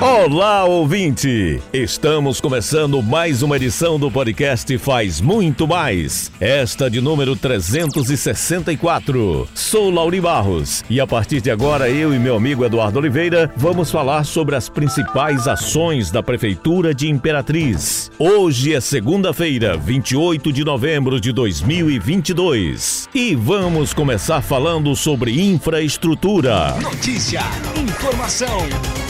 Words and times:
Olá, 0.00 0.64
ouvinte! 0.64 1.60
Estamos 1.72 2.40
começando 2.40 3.02
mais 3.02 3.42
uma 3.42 3.56
edição 3.56 3.98
do 3.98 4.08
podcast 4.08 4.78
Faz 4.78 5.20
Muito 5.20 5.66
Mais. 5.66 6.30
Esta 6.38 6.88
de 6.88 7.00
número 7.00 7.34
364. 7.34 9.48
Sou 9.52 9.90
Lauri 9.90 10.20
Barros 10.20 10.84
e 10.88 11.00
a 11.00 11.06
partir 11.06 11.40
de 11.40 11.50
agora 11.50 11.90
eu 11.90 12.14
e 12.14 12.18
meu 12.20 12.36
amigo 12.36 12.64
Eduardo 12.64 13.00
Oliveira 13.00 13.52
vamos 13.56 13.90
falar 13.90 14.22
sobre 14.22 14.54
as 14.54 14.68
principais 14.68 15.48
ações 15.48 16.12
da 16.12 16.22
Prefeitura 16.22 16.94
de 16.94 17.10
Imperatriz. 17.10 18.08
Hoje 18.20 18.72
é 18.72 18.80
segunda-feira, 18.80 19.76
28 19.76 20.52
de 20.52 20.62
novembro 20.62 21.20
de 21.20 21.32
2022 21.32 23.08
e 23.12 23.34
vamos 23.34 23.92
começar 23.92 24.42
falando 24.42 24.94
sobre 24.94 25.42
infraestrutura. 25.42 26.76
Notícia, 26.80 27.40
informação. 27.76 28.60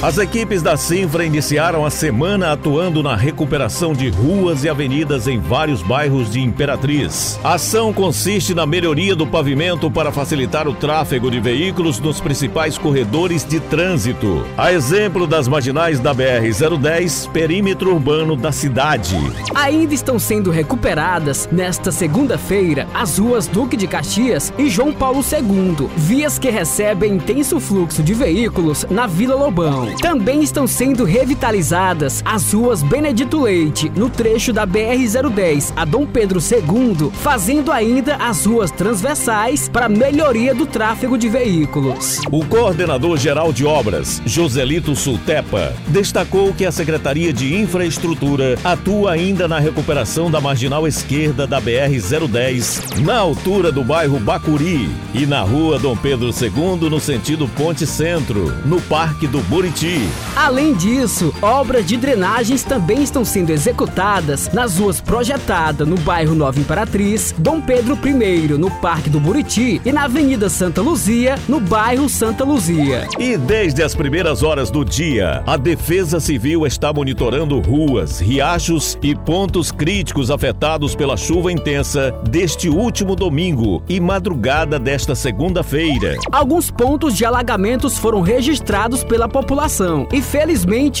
As 0.00 0.16
equipes 0.16 0.62
da 0.62 0.77
Sinfra 0.78 1.24
iniciaram 1.24 1.84
a 1.84 1.90
semana 1.90 2.52
atuando 2.52 3.02
na 3.02 3.16
recuperação 3.16 3.92
de 3.92 4.08
ruas 4.10 4.62
e 4.62 4.68
avenidas 4.68 5.26
em 5.26 5.40
vários 5.40 5.82
bairros 5.82 6.30
de 6.30 6.40
Imperatriz. 6.40 7.38
A 7.42 7.54
ação 7.54 7.92
consiste 7.92 8.54
na 8.54 8.64
melhoria 8.64 9.16
do 9.16 9.26
pavimento 9.26 9.90
para 9.90 10.12
facilitar 10.12 10.68
o 10.68 10.72
tráfego 10.72 11.32
de 11.32 11.40
veículos 11.40 11.98
nos 11.98 12.20
principais 12.20 12.78
corredores 12.78 13.44
de 13.44 13.58
trânsito. 13.58 14.46
A 14.56 14.72
exemplo 14.72 15.26
das 15.26 15.48
marginais 15.48 15.98
da 15.98 16.14
BR-010, 16.14 17.28
perímetro 17.32 17.92
urbano 17.92 18.36
da 18.36 18.52
cidade. 18.52 19.16
Ainda 19.56 19.92
estão 19.92 20.16
sendo 20.16 20.52
recuperadas, 20.52 21.48
nesta 21.50 21.90
segunda-feira, 21.90 22.86
as 22.94 23.18
ruas 23.18 23.48
Duque 23.48 23.76
de 23.76 23.88
Caxias 23.88 24.52
e 24.56 24.70
João 24.70 24.92
Paulo 24.92 25.24
II, 25.24 25.88
vias 25.96 26.38
que 26.38 26.50
recebem 26.50 27.14
intenso 27.14 27.58
fluxo 27.58 28.00
de 28.00 28.14
veículos 28.14 28.86
na 28.88 29.08
Vila 29.08 29.34
Lobão. 29.34 29.92
Também 30.00 30.40
estão 30.40 30.67
sendo 30.68 31.04
revitalizadas 31.04 32.22
as 32.24 32.52
ruas 32.52 32.82
Benedito 32.82 33.40
Leite, 33.40 33.90
no 33.96 34.08
trecho 34.08 34.52
da 34.52 34.66
BR-010 34.66 35.72
a 35.74 35.84
Dom 35.84 36.06
Pedro 36.06 36.40
II, 36.40 37.10
fazendo 37.12 37.72
ainda 37.72 38.16
as 38.16 38.44
ruas 38.44 38.70
transversais 38.70 39.68
para 39.68 39.88
melhoria 39.88 40.54
do 40.54 40.66
tráfego 40.66 41.16
de 41.16 41.28
veículos. 41.28 42.20
O 42.30 42.44
coordenador-geral 42.44 43.52
de 43.52 43.64
obras, 43.64 44.22
Joselito 44.26 44.94
Sultepa, 44.94 45.72
destacou 45.86 46.52
que 46.52 46.66
a 46.66 46.72
Secretaria 46.72 47.32
de 47.32 47.54
Infraestrutura 47.56 48.58
atua 48.62 49.12
ainda 49.12 49.48
na 49.48 49.58
recuperação 49.58 50.30
da 50.30 50.40
marginal 50.40 50.86
esquerda 50.86 51.46
da 51.46 51.60
BR-010, 51.60 53.00
na 53.00 53.18
altura 53.18 53.72
do 53.72 53.82
bairro 53.82 54.18
Bacuri, 54.20 54.90
e 55.14 55.24
na 55.24 55.40
rua 55.42 55.78
Dom 55.78 55.96
Pedro 55.96 56.28
II, 56.28 56.90
no 56.90 57.00
sentido 57.00 57.48
Ponte 57.48 57.86
Centro, 57.86 58.52
no 58.66 58.80
Parque 58.82 59.26
do 59.26 59.40
Buriti. 59.42 60.00
Além 60.36 60.57
disso, 60.78 61.32
obras 61.40 61.86
de 61.86 61.96
drenagens 61.96 62.64
também 62.64 63.02
estão 63.02 63.24
sendo 63.24 63.50
executadas 63.50 64.50
nas 64.52 64.78
ruas 64.78 65.00
Projetada, 65.00 65.86
no 65.86 65.96
bairro 65.98 66.34
Nova 66.34 66.58
Imperatriz, 66.58 67.32
Dom 67.38 67.60
Pedro 67.60 67.96
I, 68.04 68.48
no 68.58 68.68
Parque 68.68 69.08
do 69.08 69.20
Buriti 69.20 69.80
e 69.84 69.92
na 69.92 70.04
Avenida 70.04 70.48
Santa 70.48 70.82
Luzia, 70.82 71.36
no 71.48 71.60
bairro 71.60 72.08
Santa 72.08 72.44
Luzia. 72.44 73.06
E 73.18 73.36
desde 73.36 73.82
as 73.84 73.94
primeiras 73.94 74.42
horas 74.42 74.70
do 74.70 74.84
dia, 74.84 75.42
a 75.46 75.56
Defesa 75.56 76.18
Civil 76.18 76.66
está 76.66 76.92
monitorando 76.92 77.60
ruas, 77.60 78.18
riachos 78.18 78.98
e 79.00 79.14
pontos 79.14 79.70
críticos 79.70 80.30
afetados 80.30 80.94
pela 80.94 81.16
chuva 81.16 81.52
intensa 81.52 82.10
deste 82.28 82.68
último 82.68 83.14
domingo 83.14 83.82
e 83.88 84.00
madrugada 84.00 84.78
desta 84.78 85.14
segunda-feira. 85.14 86.16
Alguns 86.32 86.70
pontos 86.70 87.16
de 87.16 87.24
alagamentos 87.24 87.96
foram 87.96 88.20
registrados 88.20 89.04
pela 89.04 89.28
população 89.28 90.06
e 90.12 90.20
felizmente 90.20 90.47